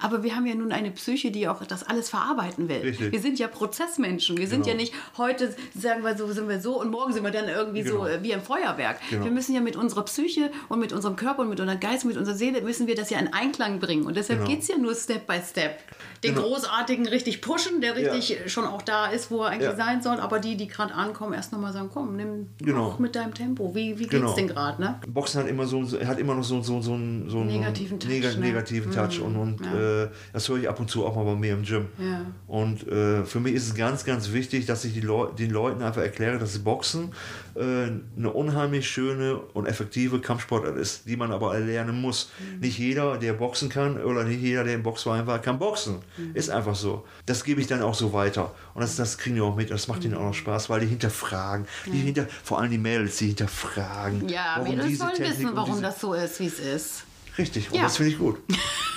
[0.00, 2.80] Aber wir haben ja nun eine Psyche, die auch das alles verarbeiten will.
[2.80, 3.12] Richtig.
[3.12, 4.36] Wir sind ja Prozessmenschen.
[4.36, 4.72] Wir sind genau.
[4.72, 7.82] ja nicht heute, sagen wir so, sind wir so und morgen sind wir dann irgendwie
[7.82, 8.04] genau.
[8.04, 9.00] so äh, wie im Feuerwerk.
[9.10, 9.24] Genau.
[9.24, 12.16] Wir müssen ja mit unserer Psyche und mit unserem Körper und mit unserem Geist, mit
[12.16, 14.04] unserer Seele, müssen wir das ja in Einklang bringen.
[14.04, 14.50] Und deshalb genau.
[14.50, 15.78] geht es ja nur Step by Step.
[16.22, 16.48] Den genau.
[16.48, 18.48] Großartigen richtig pushen, der richtig ja.
[18.48, 19.76] schon auch da ist, wo er eigentlich ja.
[19.76, 20.20] sein soll.
[20.20, 22.86] Aber die, die gerade ankommen, erst nochmal sagen, komm, nimm genau.
[22.86, 23.74] auch mit deinem Tempo.
[23.74, 24.34] Wie, wie geht's genau.
[24.34, 24.80] denn gerade?
[24.80, 25.00] Ne?
[25.06, 28.10] Boxen hat immer so, hat immer noch so, so, so, so, so negativen Touch.
[28.10, 28.38] Neg ne?
[28.38, 29.18] negativen Touch.
[29.18, 29.24] Mhm.
[29.24, 30.04] Und, und ja.
[30.04, 31.86] äh, das höre ich ab und zu auch mal bei mir im Gym.
[31.98, 32.26] Ja.
[32.46, 36.02] Und äh, für mich ist es ganz, ganz wichtig, dass ich Leu den Leuten einfach
[36.02, 37.12] erkläre, dass Boxen
[37.54, 37.60] äh,
[38.16, 42.30] eine unheimlich schöne und effektive Kampfsportart ist, die man aber erlernen muss.
[42.38, 42.60] Mhm.
[42.60, 45.98] Nicht jeder, der boxen kann, oder nicht jeder, der im Boxverein war, kann boxen.
[46.16, 46.34] Mhm.
[46.34, 47.04] Ist einfach so.
[47.26, 48.54] Das gebe ich dann auch so weiter.
[48.74, 49.70] Und das, das kriegen die auch mit.
[49.70, 50.06] Das macht mhm.
[50.06, 51.66] ihnen auch noch Spaß, weil die hinterfragen.
[51.86, 54.28] Die hinter, vor allem die Mädels, die hinterfragen.
[54.28, 57.04] Ja, warum Mädels wollen Technik wissen, warum das so ist, wie es ist.
[57.38, 57.82] Richtig, und ja.
[57.82, 58.38] das finde ich gut.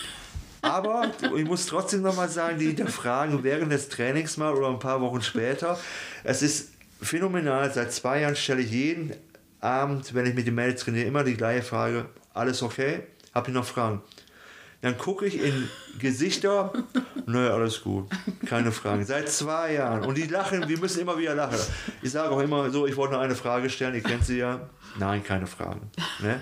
[0.62, 5.02] Aber ich muss trotzdem nochmal sagen, die hinterfragen während des Trainings mal oder ein paar
[5.02, 5.80] Wochen später.
[6.24, 6.72] Es ist
[7.02, 7.72] phänomenal.
[7.72, 9.14] Seit zwei Jahren stelle ich jeden
[9.62, 13.04] Abend, wenn ich mit den Mädels trainiere, immer die gleiche Frage: Alles okay?
[13.34, 14.02] Habt ihr noch Fragen?
[14.82, 16.72] Dann gucke ich in Gesichter,
[17.26, 18.10] naja, alles gut,
[18.46, 19.04] keine Fragen.
[19.06, 20.06] Seit zwei Jahren.
[20.06, 21.58] Und die lachen, wir müssen immer wieder lachen.
[22.04, 24.70] Ich sage auch immer so, ich wollte noch eine Frage stellen, ihr kennt sie ja.
[25.00, 25.90] Nein, keine Fragen.
[26.20, 26.42] Ne?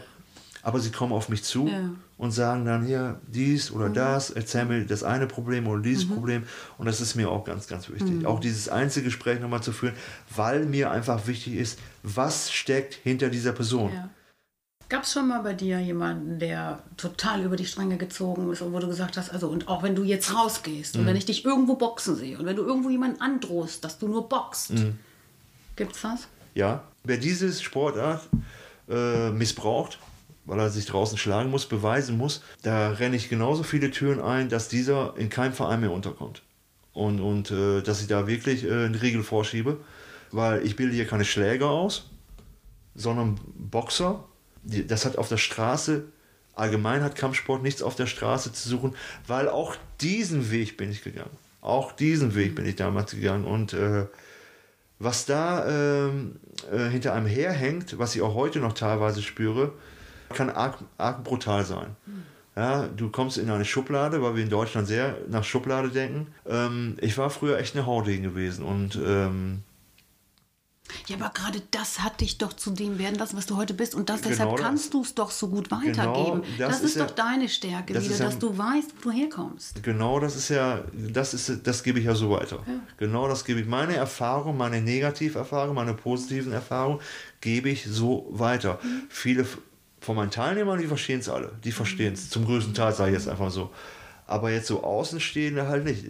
[0.66, 1.92] Aber sie kommen auf mich zu ja.
[2.18, 3.94] und sagen dann hier dies oder mhm.
[3.94, 6.14] das, erzähl mir das eine Problem oder dieses mhm.
[6.16, 6.44] Problem
[6.80, 8.10] und das ist mir auch ganz, ganz wichtig.
[8.10, 8.26] Mhm.
[8.26, 9.94] Auch dieses Einzelgespräch nochmal zu führen,
[10.36, 13.94] weil mir einfach wichtig ist, was steckt hinter dieser Person.
[13.94, 14.10] Ja.
[14.90, 18.74] Gab es schon mal bei dir jemanden, der total über die Stränge gezogen ist und
[18.74, 21.06] wo du gesagt hast, also und auch wenn du jetzt rausgehst und mhm.
[21.06, 24.28] wenn ich dich irgendwo boxen sehe und wenn du irgendwo jemanden androhst, dass du nur
[24.28, 24.98] boxt, mhm.
[25.76, 26.28] gibt's das?
[26.56, 28.28] Ja, wer diese Sportart
[28.90, 30.00] äh, missbraucht,
[30.46, 34.50] weil er sich draußen schlagen muss, beweisen muss, da renne ich genauso viele Türen ein,
[34.50, 36.42] dass dieser in keinem Verein mehr unterkommt.
[36.94, 39.78] Und, und äh, dass ich da wirklich äh, einen Riegel vorschiebe,
[40.32, 42.10] weil ich bilde hier keine Schläger aus,
[42.94, 44.24] sondern Boxer.
[44.64, 46.06] Das hat auf der Straße,
[46.54, 48.96] allgemein hat Kampfsport nichts auf der Straße zu suchen,
[49.28, 51.38] weil auch diesen Weg bin ich gegangen.
[51.62, 53.46] Auch diesen Weg bin ich damals gegangen.
[53.46, 54.06] Und äh,
[55.00, 55.68] was da
[56.08, 56.40] ähm,
[56.72, 59.74] äh, hinter einem herhängt, was ich auch heute noch teilweise spüre,
[60.34, 61.96] kann arg, arg brutal sein.
[62.56, 66.28] Ja, du kommst in eine Schublade, weil wir in Deutschland sehr nach Schublade denken.
[66.48, 69.62] Ähm, ich war früher echt eine Hauding gewesen und ähm,
[71.08, 73.94] Ja, aber gerade das hat dich doch zu dem werden lassen, was du heute bist.
[73.94, 76.44] Und das, Genau deshalb kannst du es doch so gut weitergeben.
[76.44, 78.92] Genau, das das, ist ist ja- doch deine Stärke das wieder, ja- dass du weißt,
[79.02, 79.84] wo du herkommst.
[79.84, 82.60] Genau, das ist ja, das ist, das gebe ich ja so weiter.
[82.98, 83.68] Genau, das gebe ich.
[83.68, 87.00] Meine Erfahrung, meine Negativerfahrung, meine positiven Erfahrungen
[87.42, 88.80] gebe ich so weiter.
[89.10, 89.58] Viele f-
[90.06, 91.52] von meinen Teilnehmern, die verstehen es alle.
[91.64, 92.30] Die verstehen es.
[92.30, 93.72] Zum größten Teil sage ich jetzt einfach so.
[94.28, 96.06] Aber jetzt so Außenstehende halt nicht.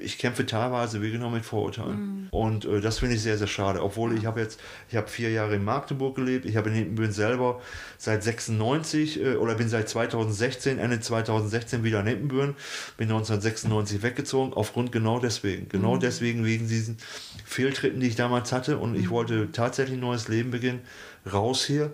[0.00, 2.28] Ich kämpfe teilweise wie genau mit Vorurteilen.
[2.32, 3.82] Und äh, das finde ich sehr, sehr schade.
[3.82, 6.44] Obwohl ich habe jetzt, ich habe vier Jahre in Magdeburg gelebt.
[6.44, 7.60] Ich habe in Hindenbüren selber
[7.98, 12.56] seit 96 äh, oder bin seit 2016, Ende 2016 wieder in Hindenbüren.
[12.96, 14.52] Bin 1996 weggezogen.
[14.54, 15.68] Aufgrund genau deswegen.
[15.68, 16.96] Genau deswegen, wegen diesen
[17.44, 18.78] Fehltritten, die ich damals hatte.
[18.78, 20.80] Und ich wollte tatsächlich ein neues Leben beginnen.
[21.32, 21.92] Raus hier.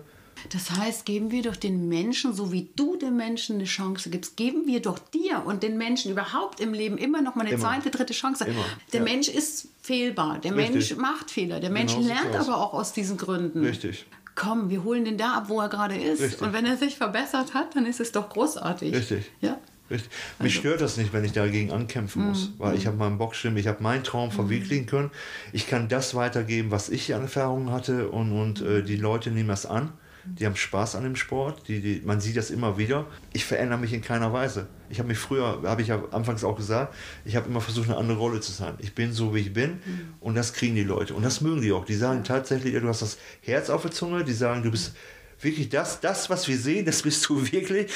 [0.51, 4.37] Das heißt, geben wir doch den Menschen, so wie du den Menschen eine Chance gibst,
[4.37, 7.61] geben wir doch dir und den Menschen überhaupt im Leben immer noch mal eine Immer.
[7.61, 8.45] zweite, dritte Chance.
[8.45, 9.03] Immer, Der ja.
[9.03, 10.73] Mensch ist fehlbar, der Richtig.
[10.73, 13.63] Mensch macht Fehler, der Mensch Genau lernt aber auch aus diesen Gründen.
[13.63, 14.05] Richtig.
[14.35, 16.21] Komm, wir holen den da ab, wo er gerade ist.
[16.21, 16.41] Richtig.
[16.41, 18.95] Und wenn er sich verbessert hat, dann ist es doch großartig.
[18.95, 19.25] Richtig.
[19.41, 19.57] Ja.
[19.91, 20.11] Richtig.
[20.37, 23.67] Mich stört das nicht, wenn ich dagegen ankämpfen muss, weil ich habe meinen Boxschirm, ich
[23.67, 25.09] habe meinen Traum verwirklichen können.
[25.51, 29.49] Ich kann das weitergeben, was ich an Erfahrungen hatte und, und äh, die Leute nehmen
[29.49, 29.91] das an.
[30.25, 33.05] Die haben Spaß an dem Sport, die, die, man sieht das immer wieder.
[33.33, 34.67] Ich verändere mich in keiner Weise.
[34.89, 37.97] Ich habe mich früher, habe ich ja anfangs auch gesagt, ich habe immer versucht, eine
[37.97, 38.73] andere Rolle zu sein.
[38.79, 39.79] Ich bin so, wie ich bin
[40.19, 41.85] und das kriegen die Leute und das mögen die auch.
[41.85, 44.93] Die sagen tatsächlich, du hast das Herz auf der Zunge, die sagen, du bist
[45.41, 47.91] wirklich das, das, was wir sehen, das bist du wirklich.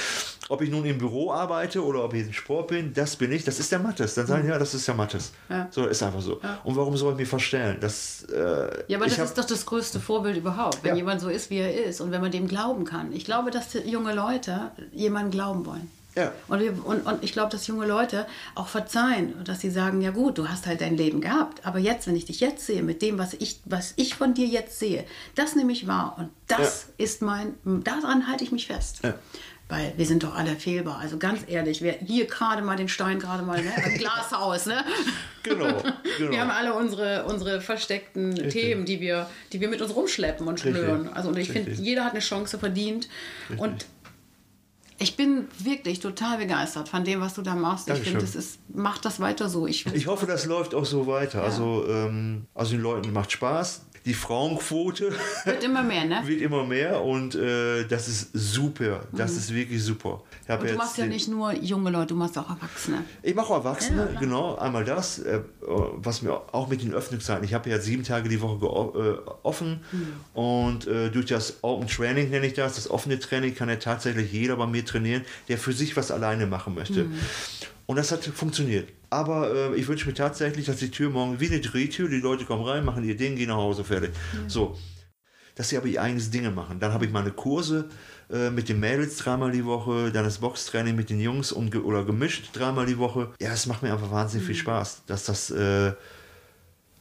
[0.49, 3.43] Ob ich nun im Büro arbeite oder ob ich im Sport bin, das bin ich.
[3.45, 4.13] Das ist der Mattes.
[4.15, 5.31] Dann sagen die, ja, das ist der Mattes.
[5.49, 5.67] Ja.
[5.71, 6.41] So, ist einfach so.
[6.63, 7.77] Und warum soll ich mich verstellen?
[7.79, 10.95] Das, äh, Ja, aber das ist doch das größte Vorbild überhaupt, wenn Ja.
[10.97, 13.13] jemand so ist, wie er ist und wenn man dem glauben kann.
[13.13, 15.89] Ich glaube, dass junge Leute jemandem glauben wollen.
[16.15, 16.31] Ja.
[16.47, 20.11] Und, wir, und, und ich glaube, dass junge Leute auch verzeihen, dass sie sagen, ja
[20.11, 23.01] gut, du hast halt dein Leben gehabt, aber jetzt, wenn ich dich jetzt sehe, mit
[23.01, 26.87] dem, was ich, was ich von dir jetzt sehe, das nehme ich wahr und das
[26.97, 28.99] ist mein, daran halte ich mich fest.
[29.03, 29.15] Ja.
[29.69, 30.99] Weil wir sind doch alle fehlbar.
[30.99, 33.71] Also ganz ehrlich, wer hier gerade mal den Stein gerade mal, ne?
[33.85, 34.83] Im Glashaus, ne?
[35.41, 35.81] Genau,
[36.17, 36.31] genau.
[36.31, 40.55] Wir haben alle unsere, unsere versteckten Themen, die wir, die wir mit uns rumschleppen und
[40.55, 40.75] Richtig.
[40.75, 41.09] schlören.
[41.13, 41.85] Also und ich finde, Richtig.
[41.85, 43.07] jeder hat eine Chance verdient.
[43.57, 43.85] Und
[44.99, 47.87] ich bin wirklich total begeistert von dem, was du da machst.
[47.87, 48.19] Ich Dankeschön.
[48.19, 49.67] finde, das ist, mach das weiter so.
[49.67, 51.43] Ich, Ich hoffe, das läuft auch so weiter.
[51.43, 53.85] Also, ähm, also den Leuten macht Spaß.
[54.05, 55.13] Die Frauenquote
[55.45, 56.21] wird immer mehr, ne?
[56.25, 59.01] wird immer mehr und äh, das ist super.
[59.13, 60.21] Das ist wirklich super.
[60.47, 60.67] Mhm.
[60.67, 63.05] Du machst ja nicht nur junge Leute, du machst auch Erwachsene.
[63.21, 64.55] Ich mache auch Erwachsene, Ja, genau.
[64.55, 67.43] Einmal das, äh, was mir auch mit den Öffnungszeiten.
[67.45, 70.07] Ich habe ja sieben Tage die Woche äh, offen Mhm.
[70.33, 74.31] und äh, durch das Open Training nenne ich das, das offene Training kann ja tatsächlich
[74.33, 77.05] jeder bei mir trainieren, der für sich was alleine machen möchte.
[77.05, 77.13] Mhm.
[77.85, 78.87] Und das hat funktioniert.
[79.13, 82.45] Aber äh, ich wünsche mir tatsächlich, dass die Tür morgen wie eine Drehtür, die Leute
[82.45, 84.11] kommen rein, machen ihr Ding, gehen nach Hause, fertig.
[84.47, 84.77] So.
[85.55, 86.79] Dass sie aber ihr eigenes Dinge machen.
[86.79, 87.89] Dann habe ich meine Kurse
[88.31, 91.81] äh, mit den Mädels dreimal die Woche, dann das Boxtraining mit den Jungs und, ge-
[91.81, 93.31] oder gemischt dreimal die Woche.
[93.39, 94.47] Ja, es macht mir einfach wahnsinnig Mhm.
[94.53, 95.03] viel Spaß.
[95.05, 95.51] Dass das.
[95.51, 95.93] Äh,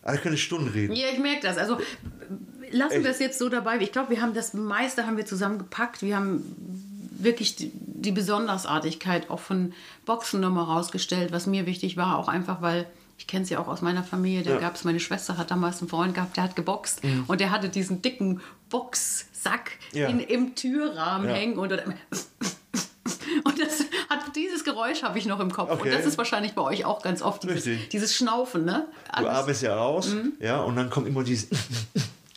[0.02, 0.92] ah, ich könnte Stunden reden.
[0.94, 1.56] Ja, ich merke das.
[1.56, 1.78] Also
[2.70, 3.04] lassen Echt?
[3.04, 3.78] wir es jetzt so dabei.
[3.80, 6.02] Ich glaube, wir haben das meiste haben wir zusammengepackt.
[6.02, 6.42] Wir haben
[7.24, 9.72] wirklich die, die Besondersartigkeit auch von
[10.06, 12.86] Boxen nochmal rausgestellt, was mir wichtig war, auch einfach, weil
[13.18, 14.56] ich kenne es ja auch aus meiner Familie, da Ja.
[14.56, 14.60] Mhm.
[14.60, 17.68] gab es, meine Schwester hat damals einen Freund gehabt, der hat geboxt und der hatte
[17.68, 20.08] diesen dicken Boxsack Ja.
[20.08, 21.34] in, im Türrahmen Ja.
[21.34, 21.70] hängen und,
[23.44, 25.70] und das hat, dieses Geräusch habe ich noch im Kopf.
[25.70, 25.90] Und Okay.
[25.90, 28.86] das ist wahrscheinlich bei euch auch ganz oft dieses, dieses Schnaufen, ne?
[29.16, 30.08] Du atmest ja aus,
[30.40, 31.48] ja, und dann kommt immer dieses.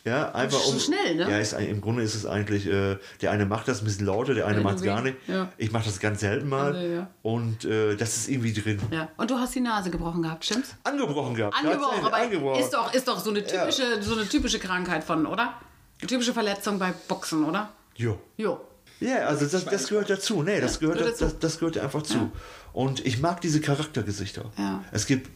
[0.05, 0.79] Ja, einfach So um.
[0.79, 1.23] schnell, ne?
[1.29, 4.35] Ja, ist, im Grunde ist es eigentlich, äh, der eine macht das ein bisschen lauter,
[4.35, 5.17] der eine Ja, macht es gar nicht.
[5.27, 5.51] ja.
[5.57, 6.75] Ich mache das ganz selten mal.
[6.75, 7.09] Also, ja.
[7.23, 8.79] Und äh, das ist irgendwie drin.
[8.91, 9.09] Ja.
[9.17, 10.75] Und du hast die Nase gebrochen gehabt, stimmt's?
[10.83, 11.55] Angebrochen gehabt.
[11.57, 12.61] Angebrochen, aber angebrochen.
[12.61, 15.53] ist doch, ist doch so, eine typische, so eine typische Krankheit von, oder?
[15.99, 17.71] Eine typische Verletzung bei Boxen, oder?
[17.95, 18.19] Jo.
[18.37, 18.61] Jo.
[18.99, 20.43] Ja, also das, das gehört dazu.
[20.43, 21.35] Nee, das gehört, gehört das, dazu.
[21.35, 22.31] das, das gehört einfach zu.
[22.73, 24.51] Und ich mag diese Charaktergesichter.
[24.57, 24.83] Ja.
[24.91, 25.29] Es gibt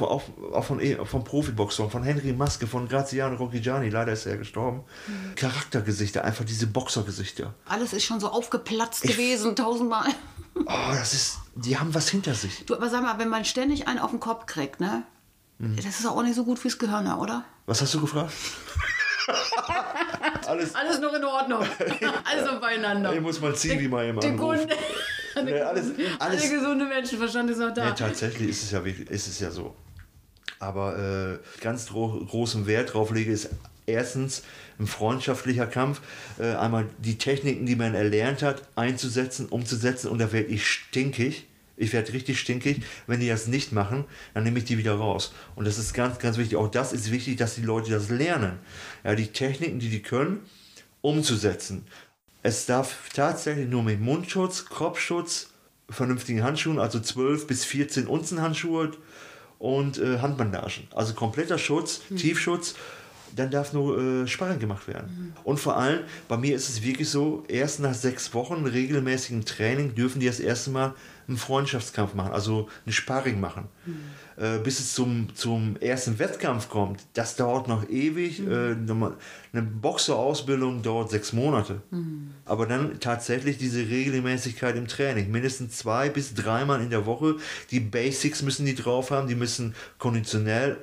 [0.00, 4.32] auch, auch von, eh- von Profiboxern, von Henry Maske, von Graziano Rocchigiani, leider ist er
[4.32, 4.84] ja gestorben.
[5.06, 5.34] Mhm.
[5.34, 7.54] Charaktergesichter, einfach diese Boxergesichter.
[7.66, 10.08] Alles ist schon so aufgeplatzt gewesen, tausendmal.
[10.54, 12.64] Oh, das ist, die haben was hinter sich.
[12.66, 15.02] Du, aber sag mal, wenn man ständig einen auf den Kopf kriegt, ne?
[15.58, 15.76] Mhm.
[15.76, 17.44] Das ist auch nicht so gut fürs Gehirn, oder?
[17.66, 18.32] Was hast du gefragt?
[20.46, 21.60] Alles, Alles noch in Ordnung.
[22.24, 23.12] alles noch beieinander.
[23.12, 23.54] ich muss mal
[23.88, 24.68] mal eben Die anrufen.
[25.36, 25.52] Kunde.
[25.52, 25.86] Nee, alles,
[26.18, 27.90] alles, Der gesunde Menschenverstand ist noch da.
[27.90, 29.74] Nee, tatsächlich ist es ja wirklich, ist es ja so.
[30.58, 33.50] Aber äh, ganz gro großen Wert drauf lege ist
[33.86, 34.42] erstens
[34.78, 36.00] ein freundschaftlicher Kampf,
[36.38, 41.46] äh, einmal die Techniken, die man erlernt hat, einzusetzen, umzusetzen und da werde ich stinkig.
[41.78, 42.82] Ich werde richtig stinkig.
[43.06, 45.34] Wenn die das nicht machen, dann nehme ich die wieder raus.
[45.56, 46.56] Und das ist ganz, ganz wichtig.
[46.56, 48.58] Auch das ist wichtig, dass die Leute das lernen.
[49.04, 50.40] Ja, die Techniken, die die können,
[51.02, 51.86] umzusetzen.
[52.46, 55.48] Es darf tatsächlich nur mit Mundschutz, Kopfschutz,
[55.90, 58.92] vernünftigen Handschuhen, also 12 bis 14 Unzen Handschuhe
[59.58, 60.86] und äh, Handbandagen.
[60.94, 62.18] Also kompletter Schutz, mhm.
[62.18, 62.76] Tiefschutz
[63.34, 65.34] dann darf nur äh, Sparring gemacht werden.
[65.34, 65.40] Mhm.
[65.44, 69.96] Und vor allem, bei mir ist es wirklich so, erst nach sechs Wochen regelmäßigem Training
[69.96, 70.94] dürfen die das erste Mal
[71.26, 73.64] einen Freundschaftskampf machen, also ein Sparring machen.
[73.84, 73.96] Mhm.
[74.36, 78.40] Äh, bis es zum, zum ersten Wettkampf kommt, das dauert noch ewig.
[78.40, 78.52] Mhm.
[78.52, 79.02] Äh,
[79.52, 81.80] eine Boxerausbildung dauert sechs Monate.
[81.90, 82.32] Mhm.
[82.44, 85.30] Aber dann tatsächlich diese Regelmäßigkeit im Training.
[85.30, 87.36] Mindestens zwei bis dreimal in der Woche.
[87.70, 90.76] Die Basics müssen die drauf haben, die müssen konditionell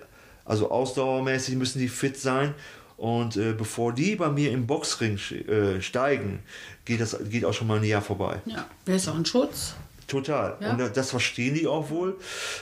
[0.45, 2.53] also ausdauermäßig müssen die fit sein.
[2.97, 6.39] Und äh, bevor die bei mir im Boxring äh, steigen,
[6.85, 8.41] geht das geht auch schon mal ein Jahr vorbei.
[8.45, 9.75] Ja, der ist auch ein Schutz.
[10.13, 10.57] Total.
[10.59, 10.71] Ja.
[10.71, 12.19] Und das verstehen die auch wohl.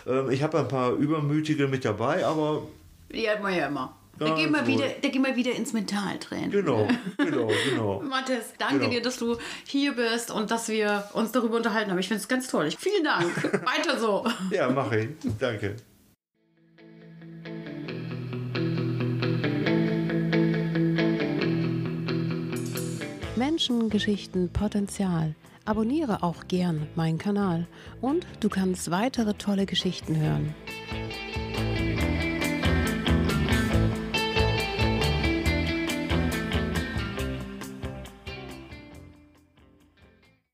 [0.07, 2.63] Ähm, ich habe ein paar Übermütige mit dabei, aber.
[3.11, 3.97] Die hat man ja immer.
[4.17, 6.51] Da gehen, wir wieder, da gehen wir wieder ins Mentaltraining.
[6.51, 6.87] Genau,
[7.17, 8.01] genau, genau.
[8.09, 8.89] Mathis, danke genau.
[8.91, 9.35] dir, dass du
[9.65, 11.97] hier bist und dass wir uns darüber unterhalten haben.
[11.97, 12.69] Ich finde es ganz toll.
[12.77, 13.25] Vielen Dank.
[13.65, 14.25] Weiter so.
[14.51, 15.09] Ja, mache ich.
[15.39, 15.75] Danke.
[23.35, 25.35] Menschen, Geschichten, Potenzial.
[25.63, 27.67] Abonniere auch gern meinen Kanal
[28.01, 30.55] und du kannst weitere tolle Geschichten hören.